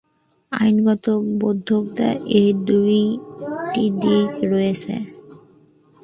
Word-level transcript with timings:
আইনগত 0.51 1.05
বৈধতা: 1.39 2.09
এর 2.39 2.53
দুইটি 2.67 3.83
দিক 4.01 4.31
রয়েছে। 4.51 4.95